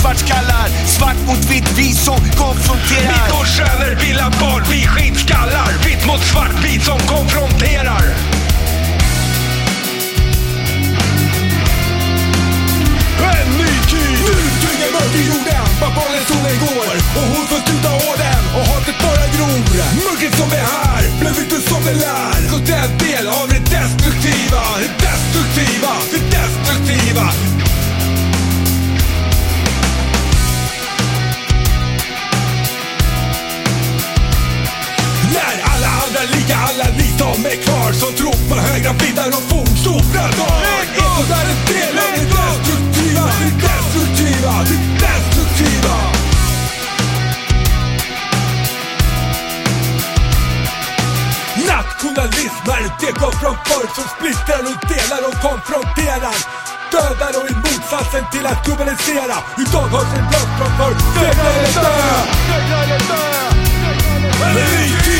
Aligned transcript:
svartskallar. 0.00 0.68
Svart 0.86 1.16
mot 1.26 1.50
vitt, 1.50 1.78
vi 1.78 1.92
som 1.94 2.20
konfronterar. 2.36 3.26
Mitt 3.26 3.40
och 3.40 3.46
söner, 3.46 3.94
villa 4.00 4.30
barn, 4.40 4.64
vi 4.70 4.86
skitskallar. 4.86 5.72
Vitt 5.84 6.06
mot 6.06 6.20
svart, 6.20 6.54
vi 6.64 6.80
som 6.80 6.98
konfronterar. 6.98 8.09
Som 37.34 37.46
är 37.46 37.56
kvar 37.64 37.92
som 37.92 38.12
tror 38.12 38.48
på 38.48 38.54
högra 38.54 38.92
vindar 38.92 39.28
och 39.38 39.46
fornstora 39.52 40.24
dagar. 40.38 40.82
Ekot 40.82 41.30
är 41.40 41.46
en 41.52 41.60
del 41.70 41.96
av 42.04 42.10
det 42.16 42.26
destruktiva, 42.36 43.24
det 43.40 43.52
destruktiva, 43.66 44.52
det 44.68 44.80
destruktiva. 45.04 45.96
Nationalism 51.72 52.66
är 52.76 52.82
ett 52.86 53.02
eko 53.08 53.30
från 53.40 53.56
förr 53.66 53.86
som 53.96 54.06
splittrar 54.14 54.62
och 54.70 54.78
delar 54.92 55.22
och 55.28 55.36
konfronterar. 55.46 56.38
Dödar 56.92 57.32
och 57.40 57.50
i 57.50 57.54
motsatsen 57.54 58.24
till 58.32 58.46
att 58.46 58.64
globalisera. 58.66 59.36
Idag 59.62 59.86
hörs 59.94 60.12
en 60.18 60.24
röst 60.32 60.52
från 60.58 60.72
förr. 60.78 60.94
Segla 61.14 61.48
eller 62.84 62.98
dö! 63.10 63.30
En 64.46 64.54
ny 64.54 64.88
tid! 65.04 65.19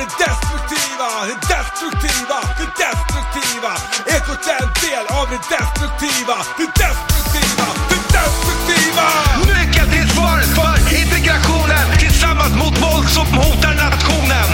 det 0.00 0.06
destruktiva, 0.24 1.08
det 1.28 1.38
destruktiva, 1.54 2.38
det 2.58 2.68
destruktiva. 2.82 3.72
Ekot 4.16 4.46
är 4.54 4.62
en 4.64 4.72
del 4.84 5.04
av 5.18 5.26
det 5.32 5.42
destruktiva, 5.56 6.36
det 6.58 6.70
destruktiva, 6.82 7.66
det 7.90 8.00
destruktiva. 8.16 9.06
Nyckeln 9.52 9.90
till 9.90 10.08
svaret 10.14 10.50
för 10.58 10.74
integrationen 11.00 11.86
tillsammans 11.98 12.54
mot 12.62 12.76
våld 12.82 13.08
som 13.08 13.26
hotar 13.26 13.74
nationen. 13.74 14.50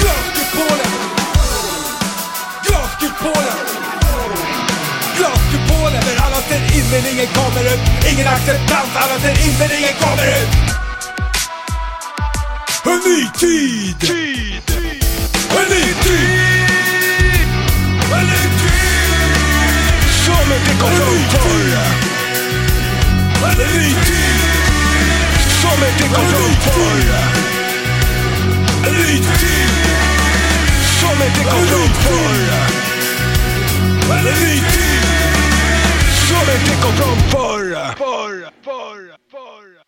Glaskupolen 0.00 1.02
där 2.66 3.52
alla 3.54 3.72
ser 3.72 3.81
in 6.54 6.84
men 6.90 7.02
ingen 7.12 7.26
kommer 7.26 7.64
ut. 7.72 7.80
Ingen 8.12 8.26
acceptans, 8.26 8.90
alla 8.94 9.20
ser 9.20 9.46
in 9.46 9.54
men 9.58 9.70
ingen 9.78 9.94
kommer 10.00 10.26
ut. 10.40 10.52
En 12.84 13.00
ny 13.06 13.30
tid! 13.38 14.00
Tid! 14.00 14.62
En 15.58 15.66
ny 15.72 15.84
tid! 16.04 16.28
En 18.12 18.26
ny 18.30 18.42
tid! 18.62 19.12
Som 20.24 20.46
inte 20.56 20.74
kom. 20.80 20.92
En 23.44 23.56
ny 23.58 23.94
tid! 24.04 24.42
Som! 25.62 25.82
Político 36.42 36.88
com 36.98 37.30
porra, 37.30 37.94
porra, 37.94 38.52
porra, 38.64 39.18
porra. 39.30 39.81